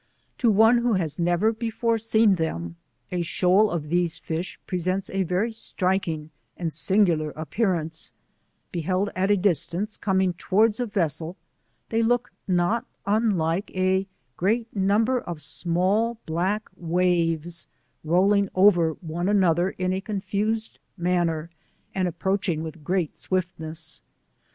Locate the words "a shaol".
3.11-3.69